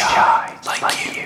[0.00, 1.19] chay like you.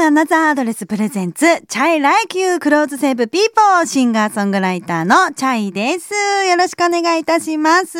[0.00, 6.14] アナザーアドレス presents、chay like you clothes save people シンガーソングライターの chay です。
[6.48, 7.98] よろしくお願いいたします。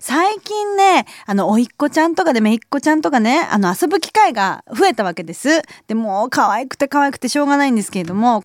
[0.00, 5.62] 最近ね、あの、おいっ子ちゃんとかでめいっ子ちゃんとかね、あの、遊ぶ機会が増えたわけです。
[5.86, 8.44] でも可愛くて可愛くてしょうがないんですけれども、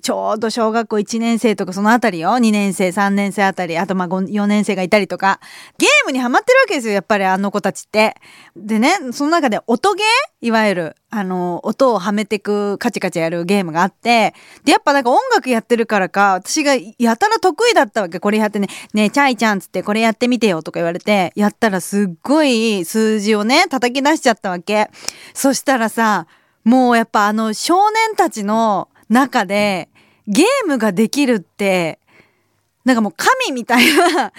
[0.00, 2.30] ちょうど小学校1年生とかそのあたりよ。
[2.30, 5.40] 2年生、3年生あたり、あとまあ4年生がいたりとか、
[5.78, 8.14] ゲームにハマってるわけですよ、やっぱりあの子たちって。
[8.54, 18.18] でね、その中で音ゲーいわゆる、あの、音をはめてくカチカチやるゲームがあって、で、やっぱなんか音楽やってるからか、私がやたら得意だったわけ。
[18.18, 24.90] これやってね、ねえ、チャイちゃんつってこれやってみてよとか言われて、やったらすっごい数字をね、叩き出しちゃったわけ。
[25.32, 26.26] そしたらさ、
[26.64, 29.88] もうやっぱあの少年たちの中で
[30.26, 32.00] ゲームができるって、
[32.84, 34.32] なんかもう神みたいな、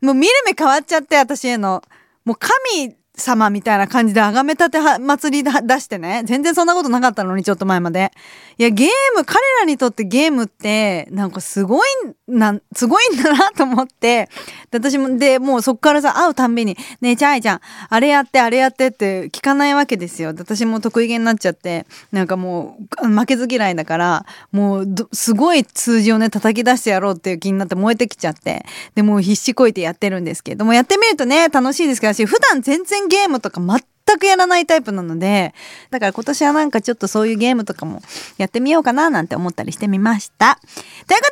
[0.00, 1.82] もう見る目変わっちゃって、私への。
[2.24, 6.22] もう神様みたいな感じで崇めたて祭り出してね。
[6.24, 8.10] 全然そんなことなかったのに、ちょっと前まで。
[8.58, 11.88] いや、ゲーム、彼らにとってゲームって、なんかすごい、
[12.26, 14.28] なん、すごいんだなと思って。
[14.70, 20.34] で私も、で、もうそっからさ、会うたんびに、ねえ、チャイちゃん、あれやって、あれやってって聞かないわけですよ。
[20.36, 28.64] 私も得意げになっちゃって、なんかもう、負けず嫌いだから、もう、すごい数字をね、叩き出してやろうっていう気になって燃えてきちゃって。
[28.96, 35.54] で、もう必死こいてやってるんですけども、やってみるとね、楽しいですけど、私、普段全然ゲームとか全くやらないタイプなので、
[35.90, 38.02] だから今年はなんかちょっとそういうゲームとかも
[38.36, 40.58] やってみようかななんて思ったりしてみました。
[41.06, 41.30] というこ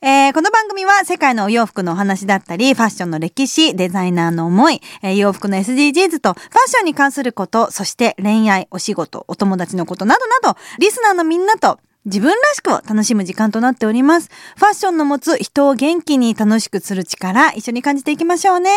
[0.00, 11.78] とで、えーこの番組は世界のお洋服のお話だったり、ファッションの歴史、デザイナーの思い、えー洋服の SDGs とファッションに関すること、そして恋愛、お仕事、お友達のことなどなど、リスナーのみんなと
[12.08, 14.30] 自分らしくを楽しむ時間となっております。
[14.56, 18.70] ファッションの持つ人を元気に楽しくする力、一緒に感じていきましょうね。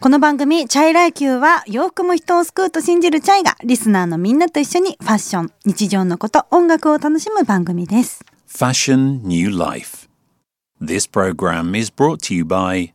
[0.00, 8.24] この番組、チャイライキューは洋服も人を救うと信じるチャイが、リスナーのみんなと一緒にファッション、日常のこと、音楽を楽しむ番組です。
[8.48, 10.08] Fashion New Life.
[10.80, 12.92] This program is brought to you by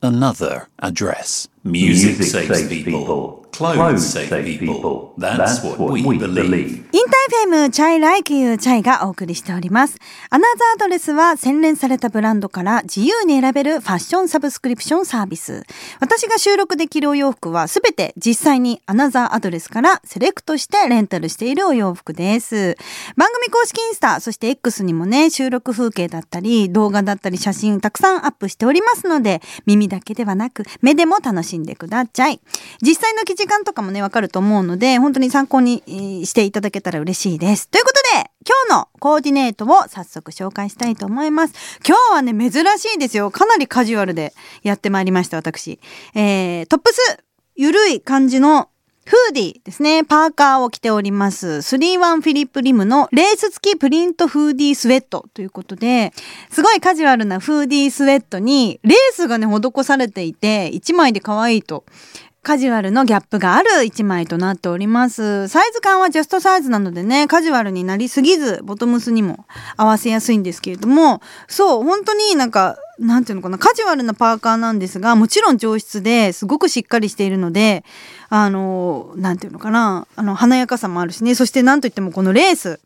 [0.00, 1.48] Another Address.
[1.64, 3.44] Music, saves people.
[3.50, 5.14] Clothes save people.
[5.18, 6.84] That's, what, we, believe.
[6.92, 9.98] インター FM chay like you chay がお送りしております。
[10.30, 15.64] アナザーアドレスは洗練されたブランドから自由に選べるファッションサブスクリプションサービス。
[15.98, 22.76] 私が収録で着るお洋服はすべて実際にアナザーアドレスからセレクトしてレンタルしているお洋服です。
[23.16, 32.40] 番組公式インスタ、そして X にもね、収録風景だったり、動画だったり写真たくさんアップしておりますので、耳だけではなく目でも楽しんでください。
[32.82, 35.82] 実際の記事感とかもね、わかると思うので、本当に参考に
[36.26, 37.68] していただけたら嬉しいです。
[37.68, 41.54] ということで、今日のコーディネートを早速紹介したいと思います。
[41.86, 43.30] 今日はね、珍しいですよ。
[43.30, 45.80] かなりカジュアルでやってまいりました、私。
[46.14, 47.18] えー、トップス、
[47.56, 48.68] ゆるい感じの
[49.08, 50.04] フーディーですね。
[50.04, 51.62] パーカーを着ております。
[51.62, 56.12] スリーワンフィリップリムのレース付きプリントフーディースウェットということで、
[56.50, 61.84] すごいカジュアルなフーディースウェットにレースがね、施されていて、1枚で可愛いと。
[62.42, 65.48] カジュアルのギャップがある1枚となっております。
[65.48, 69.44] サイズ感はジャストサイズなのでね、カジュアルになりすぎず、ボトムスにも
[69.76, 77.84] 合わせやすいんですけれども、そう、本当になんか、なんていうのかな、カジュアルなパーカーなんですが、もちろん上質ですごくしっかりしているので、
[78.30, 82.80] あの、なんていうのかな、あの、華やかさもあるしね、そしてなんといってもこのレース。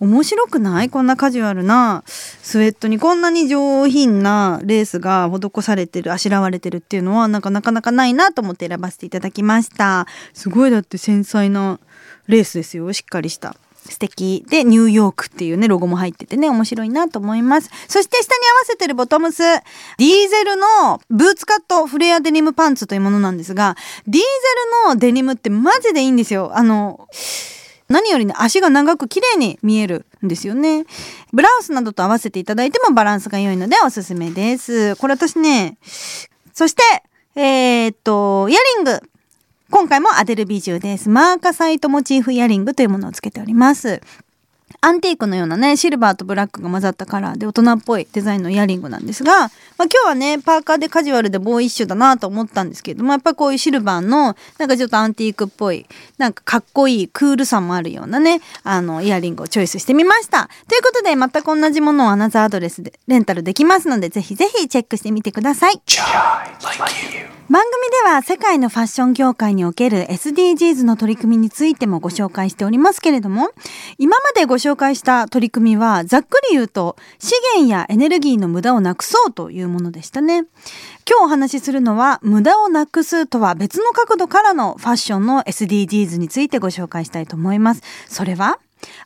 [0.00, 0.90] 面白くない？
[0.90, 10.06] こんなカジュアルなスウェットにこんなに上品なレースが施されてるあしらわれてるっていうのはなんかなかなかないなと思って選ばせていただきました。
[10.32, 11.78] すごいだって繊細な
[12.26, 12.92] レースですよ。
[12.92, 13.56] しっかりした。
[13.86, 14.46] 素敵。
[14.48, 17.68] でニューヨークっていうねロゴも入っててね面白いなと思います。
[17.86, 19.42] そして下に合わせてるボトムス。
[19.42, 23.76] ディーゼルのブーツカットフレアデニムパンツというものなんですが
[24.06, 24.28] ディーゼ
[24.88, 26.52] ルのデニムってマジでいいんですよ。
[26.54, 27.08] あの
[27.88, 30.84] 何よりね足が長く綺麗に見えるんですよね。
[31.32, 34.96] ブラウスなどと合わせていただいてもバランスが良いのでおすすめです。
[34.96, 35.78] これ私ね
[36.52, 36.82] そして
[37.36, 39.00] えーっとイヤリング。
[39.70, 41.08] 今回もアデルビジュです。
[41.08, 44.00] マーカサイトモチーフイヤリングというものをつけております。
[44.80, 55.86] アンティークのようなねシルバーとブラックが混ざったカラーで大人っぽいデザインのイヤリングなんですが、まあ、今日はねパーカーでカジュアルでボーイッシュだなと思ったんですけれどもやっぱこういうシルバーのなんかちょっとアンティークっぽい
[56.18, 60.48] なんかかっこいいクールさもあるようなねあのイヤリングをチョイスしてみました。
[60.68, 65.80] ということで全く同じものをアナザーアドレスでレンタルできますのでぜひぜひチェックしてみてください。
[67.50, 73.50] 番組では世界のファッション業界における SDGs の取り組みについてもご紹介しておりますけれども
[73.98, 80.46] 今までご紹介した取り組みはざっくり言うと資源やエネルギーの無駄をなくそうというものでしたね。
[81.06, 87.82] 今日お話しするのは無駄をなくすとは別の角度からのファッションの SDGs についてご紹介したいと思います。
[88.08, 88.58] それは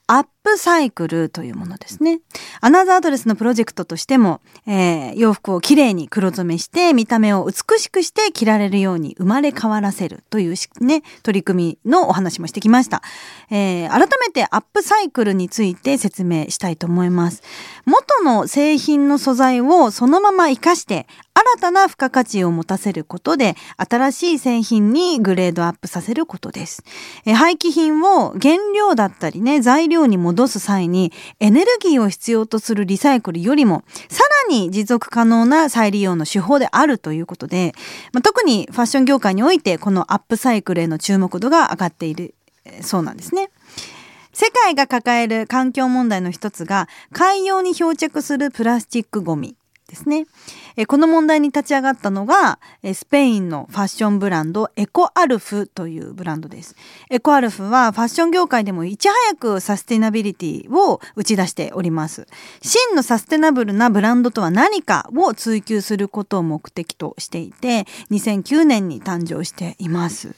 [0.07, 2.21] アップサイクルというものですね。
[2.63, 13.03] アナザードレスのプロジェクトとしても、えー、洋服をきれいに黒染めして見た目を美しくして着られるように生まれ変わらせるというね、取り組みのお話もしてきました。
[13.51, 17.43] えー、改めてアップサイクルについて説明したいと思います。
[17.85, 26.83] 元の製品の素材をそのまま活かして新たな付加価値を持たせることで新しい製品にグレードアップさせることです。
[27.27, 37.75] え廃棄品を原料だったりね材料に戻す際にエネルギーを必要とするリサイクルよりもさらに持続可能な再利用の手法であるということで、
[38.13, 42.35] まあ、特にファッション業界においてこのアップサイクルへの注目度が上がっている
[42.83, 43.51] そうなんですね。
[44.33, 49.57] 世界が抱える環境問題の一つが海洋に漂着するプラスチックごみ
[49.89, 50.27] ですね。
[50.77, 56.77] えこの問題に立ち上がったのがえスペインのファッションブランドエコアルフというブランドです。
[57.11, 62.27] エコアルフはファッション業界でもいち早くサステナビリティを打ち出しております。
[62.61, 70.35] 真のサステナブルなブランドとは何かを追求することを目的としていて2009年に誕生しています。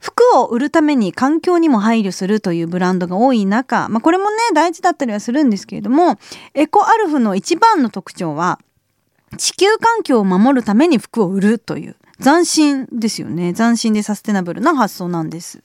[0.00, 6.18] 服を売るために環境にも配慮するというブランドが多い中、まあ、これもね大事だったりはするんですけれども
[6.54, 8.58] エコアルフの一番の特徴は
[9.36, 13.54] 地球環境を守るために服を売るという斬新ですよね。
[13.54, 15.62] 斬新でサステナブルな発想なんです。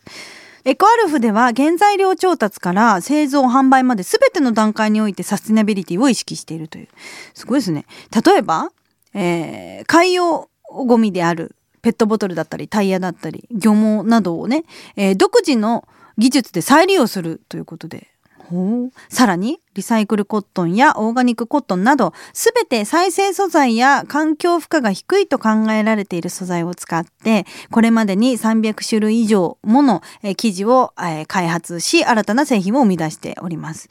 [0.65, 6.87] エコアルフでは原材料調達から製造販売まで全ての段階においてサステナビリティを意識しているという。
[7.33, 7.85] すごいですね。
[8.25, 8.71] 例えば、
[9.13, 14.63] えー、海洋ゴミであるペットボトルだったりタイヤだったり漁網などをね、
[14.95, 15.85] えー、独自の
[16.17, 18.07] 技術で再利用するということで。
[18.37, 18.91] ほう。
[19.09, 30.01] さらにリサイクルコットンやオーガニックコットンなど全て再生素材や環境負荷が低いと考えられている素材を使ってこれまでに300種類以上もの
[30.37, 30.93] 生地を
[31.27, 33.89] 開発し新たな製品を生み出しております。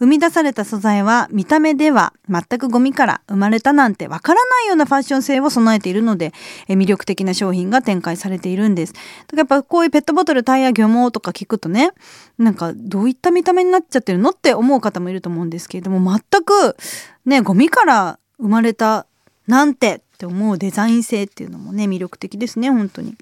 [0.00, 6.32] 生み出された素材は見た目では全くゴミから生まれたなんてわからないようなファッション性を備えているので
[6.68, 8.92] 魅力的な商品が展開されているんです。
[8.92, 9.02] だか
[9.32, 11.92] らやっぱこういうペットボトルタイヤ漁網とか聞くとね
[12.38, 16.76] なんかどういった見た目になっちゃってるのって思う方もいると思うんですけれども全く
[17.24, 19.06] ねゴミから生まれた
[19.46, 23.16] なんてって思うデザイン性っていうのもね魅力的ですね本当に。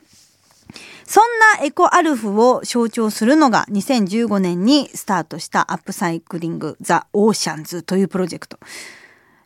[1.05, 1.25] そん
[1.59, 8.59] なエコアルフを象徴するのが2015年にスタートした Upcycling the Oceans というプロジェクト。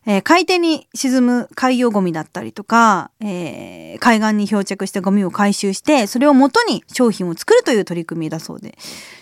[0.09, 8.79] えー、海底に沈む海洋ゴミだったりとか、えー、海岸に漂着したゴミを回収してそれを元に商品を作るという取り組みだそうで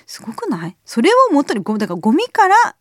[0.06, 0.76] すごくない？
[0.84, 2.76] それを元にゴだからゴミから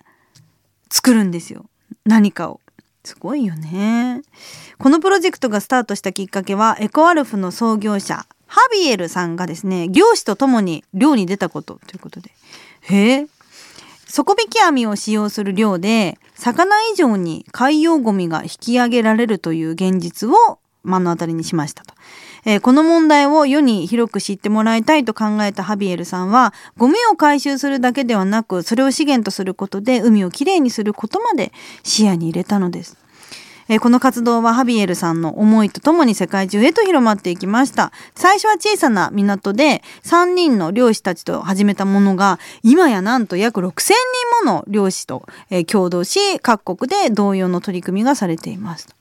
[0.93, 1.65] 作るんですよ。
[2.05, 2.59] 何かを。
[3.03, 4.21] すごいよね。
[4.77, 12.29] このプロジェクトがスタートしたきっかけはエコアルフの創業者ハビエルさんがですね漁師と共に漁に出たことということで。
[12.81, 13.27] へえ。
[14.05, 21.93] 底引き網を使用する漁で魚以上に海洋ゴミが引き上げられるという現実を目の当たりにしましたと。
[22.45, 31.53] えー、この問題を世に広く知ってもらいたいと考えたハビエルさんはゴミを回収するだけではなくそれを資源とすることで海をきれいにすることまで
[31.83, 32.97] 視野に入れたのです。
[33.69, 43.93] えー、この活動はハビエルさんの思いとともに世界中へと広まっていきました最初は小さな港で3人の漁師たちと始めたものが今やなんと約6,000
[44.41, 48.95] 人もの漁師と、えー、共同し各国で同様の取り組みがされています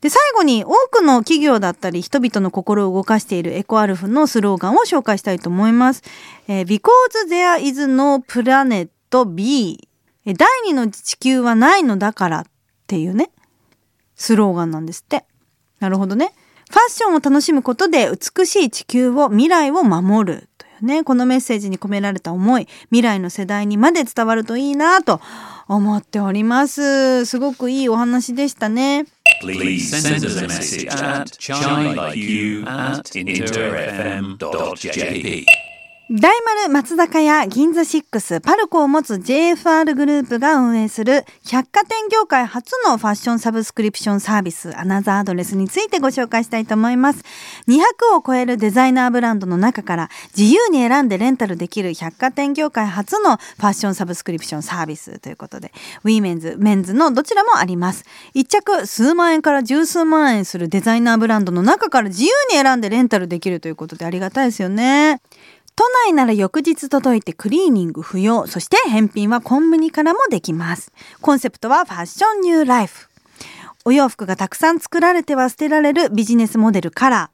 [0.00, 6.02] で最後に多くの企業だったり人々の心を動かしているエコアルフのスローガンを紹介したいと思います。
[6.48, 6.80] えー、Because
[7.28, 8.88] there is no planet
[9.34, 9.88] B
[10.24, 12.44] 第二の地球はないのだからっ
[12.86, 13.30] ていうね
[14.14, 15.24] スローガンなんですって。
[15.80, 16.32] なるほどね。
[16.70, 25.20] ファッションを楽しむことで美しい地球を未来を守るというねこのメッセージに込められた思い未来の世代にまで伝わるといいなと
[25.70, 29.06] 思っておりますすごくいいお話でしたね
[29.40, 35.46] Please send us a message at chai like you at interfm.jp
[36.12, 47.22] 大丸松坂屋 GINZA SIX パルコを持つ JFR グループが運営する百貨店業界初のファッションサブスクリプションサービスアナザーアドレスについてご紹介したいと思います。
[47.68, 55.70] 200を超えるデザイナーブランドの中から自由に選んでレンタルできる百貨店業界初のファッションサブスクリプションサービスということで
[56.02, 58.04] ウィーメンズ、メンズのどちらもあります。
[58.34, 65.20] 一着数万円から十数万円するデザイナーブランドの中から自由に選んでレンタルできるということでありがたいですよね。
[65.80, 70.92] 都内なら翌日届いてクリーニング不要、そして返品はコンビニからもできます。
[71.22, 73.08] コンセプトはファッションニューライフ。
[73.86, 77.30] お洋服がたくさん作られては捨てられるビジネスモデルから、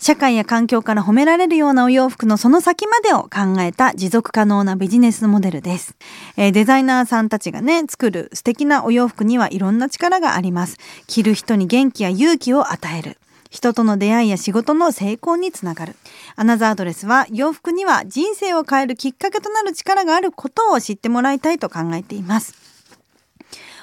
[0.00, 5.96] 社会や環境から褒められるようなお洋服のその先までを考えた持続可能なビジネスモデルです。
[6.36, 10.76] えー、デザイナーさんたちがね、作る素敵なお洋服にはいろんな力があります。
[11.06, 13.17] 着る人に元気や勇気を与える。
[13.50, 15.96] 人との出会いや仕事の成功につながる。
[16.36, 22.54] アナザードレスは洋服には人生を変えるきっかけとなる力があることを知ってもらいたいと考えています。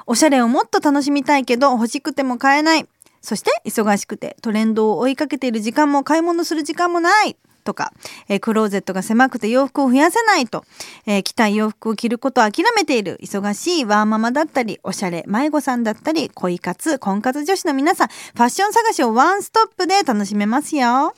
[0.05, 2.87] おしゃれをもっと楽しみたいけど欲しくても買えない。
[3.21, 7.35] そして忙しくてトレンドを追いかけている時間も買い物する時間もない。
[7.65, 7.91] とか、
[8.29, 10.63] えー、クローゼットが狭くて洋服を増やせないと、
[11.05, 21.13] えー、着たい洋服を着ることを諦めている忙しいワーママだったり、おしゃれ迷子さんだったり、恋活、婚活女子の皆さん、ファッション探しをワンストップで楽しめますよ。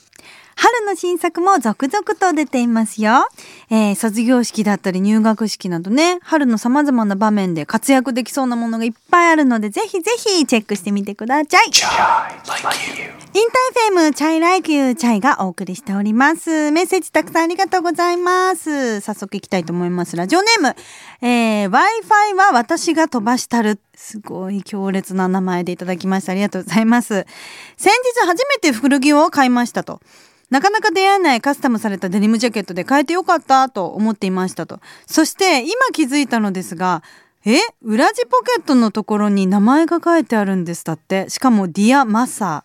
[0.59, 3.29] 春の新作も続々と出ていますよ。
[3.69, 11.65] えー、卒業式だったり入学式などね、春の様々な場面で活躍できそうなものがいっぱいあるので、ぜひぜひチェックしてみてください。
[11.67, 16.71] InterFM chay like you chay がお送りしております。
[16.71, 18.99] メッセージたくさんありがとうございます。
[19.01, 20.15] 早速いきたいと思います。
[20.15, 20.75] ラジオネーム、
[21.21, 23.79] えー、Wi-Fi は私が飛ばしたる。
[23.95, 26.33] すごい強烈な名前でいただきました。
[26.33, 27.25] ありがとうございます。
[27.75, 29.99] 先日初めて古着を買いましたと。
[30.49, 34.79] なかなか出会えないカスタムされたデニムジャケットで買えてよかったと思っていましたと。
[35.05, 37.03] そして今気づいたのですが、
[37.45, 37.59] え？
[37.81, 41.29] 裏地ポケットのところに名前が書いてあるんですだって。
[41.29, 42.63] しかもディア・マサ。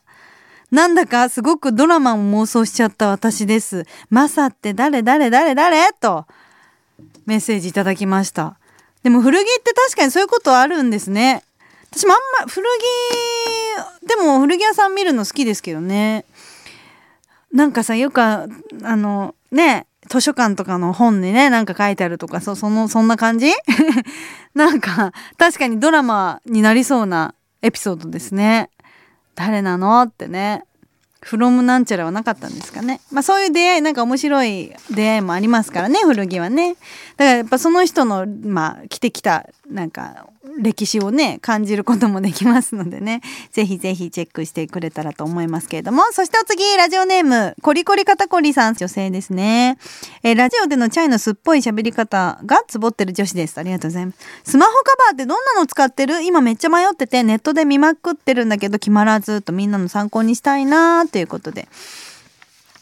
[0.71, 3.85] なんだかすごくドラマを妄想しちゃった私です。
[4.11, 5.03] マサって誰？
[5.03, 5.31] 誰？
[5.31, 5.55] 誰？
[5.55, 5.93] 誰？
[6.01, 6.27] と
[7.27, 8.59] メッセージいただきました。
[9.03, 11.43] でも古着って確かにそういうことあるんですね。
[11.91, 12.67] 私もあんま古
[14.03, 16.25] 着、でも古着屋さん見るの好きですけどね。
[17.53, 18.47] なんかさよくあ
[18.83, 23.53] のね図書館とかの本にねなんか書いてあるとかそそのそんな感じ？
[24.55, 28.71] なんか確かにドラマになりそうなエピソードですね。
[29.35, 30.03] 誰なの？
[30.03, 30.65] ってね。
[31.23, 33.01] フロムなんちゃらはなかったんですかね。
[33.11, 36.75] まあそういう出会いなんか面白い出会いもありますからね古着はね。
[36.75, 36.85] だか
[37.19, 40.27] らやっぱその人のまあ着てきたなんか
[40.59, 43.23] 歴史をね感じることもできますのでね。
[43.53, 46.03] ぜひぜひチェックしてくれたらと思いますけれども。
[46.13, 48.75] そしてお次ラジオネームコリコリ肩こりさん。
[48.75, 49.79] 女性ですね、
[50.23, 53.59] えー、ラジオでのチャイのすっぽい喋り方がつぼってる女子です。
[53.59, 54.19] ありがとうございます。
[54.45, 56.23] スマホカバーってどんなの使ってる？
[56.23, 61.69] 今めっちゃ迷っててネットで見まくってるんだけど決まらずとみんなの参考にしたいなーっということで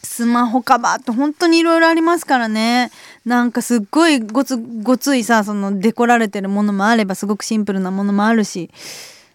[0.01, 2.91] スマホカバーって本当にいろいろありますからね。
[3.23, 8.71] なんかすっごいごつごついさ、そのデコられてるものもあればすごくシンプルなものもあるし。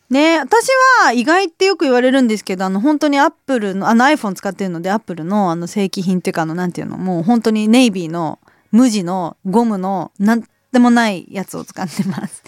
[0.08, 0.68] ね私
[1.02, 8.38] は意外ってよく言われるんですけど、あの本当にアップルの、あの iPhone 使ってるのでアップルのあの正規品っていうかあのなんていうの、もう本当にネイビーの
[8.70, 12.42] 無地のゴムのなんでもないやつを使ってます。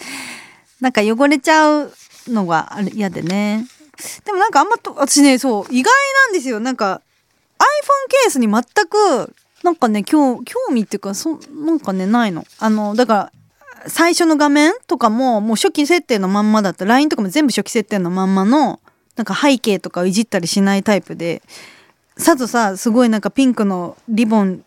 [0.81, 1.93] なんか汚れちゃう
[2.27, 3.65] のが嫌でね。
[4.25, 5.91] でもなんかあんまと、私ね、そう、意外
[6.27, 6.59] なんですよ。
[6.59, 7.01] なんか
[7.57, 12.45] iPhone ケースに全くなんかね興興味っていうかそなんかねないの。
[12.59, 13.31] あのだか
[13.83, 16.85] ら最初の画面とかももう初期設定のまんまだった。
[16.85, 18.79] LINE とかも全部初期設定のまんまの
[19.17, 21.41] なんか背景とかをいじったりしないタイプで。
[22.17, 24.63] さぞさすごいなんかピンクのリボン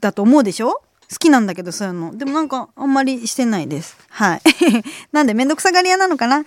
[0.00, 0.80] だと思うでしょ？
[1.10, 2.16] 好きなんだけどそういうの。
[2.16, 3.96] でもなんかあんまりしてないです。
[4.10, 4.42] はい。
[5.12, 6.44] なんでめんどくさがり屋なのかな？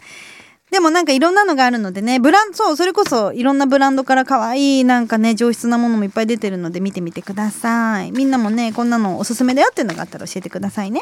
[0.71, 8.11] でもなんかいろんなのがあるのでね、ブランド、そう、それこそいろんなブランドから可愛いなんかね、上質なものもいっぱい出てるので見てみてください。
[8.13, 11.01] みんなもね、こんなのおすすめだよっていうのがあったら教えてくださいね。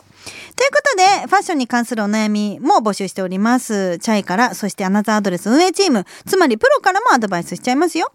[0.55, 3.99] ということで、ファッションに関するお悩みも募集しております。
[3.99, 8.11] チャイから、そしてアナザーアドレス運営チーム、つまりプロからもアドバイスしちゃいますよ。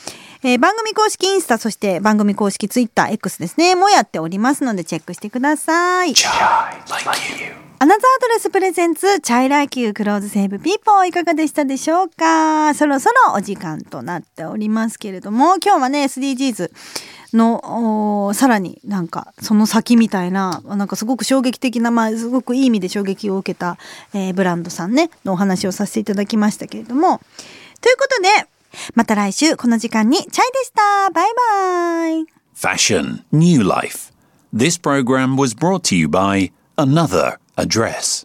[0.43, 6.15] えー、番組公式インスタ、そして番組公式ツイッター X ですね、もやっておりますのでチェックしてください。
[7.83, 12.75] アナザーアドレス presents、chay like you clothes save people いかがでしたでしょうか？
[12.75, 16.71] そろそろお時間となっておりますけれども、今日はね、SDGs
[17.33, 23.79] の、さらになんかその先みたいな、なんかすごく衝撃的な、まあすごくいい意味で衝撃を受けた、
[24.13, 27.19] えー、ブランドさんね、のお話をさせていただきましたけれども、
[27.81, 28.29] ということで、
[28.95, 31.09] また来週この時間にチャイでした。
[31.15, 32.27] バイバイ。
[32.55, 34.13] Fashion, New Life.
[34.55, 38.25] This program was brought to you by Another Address.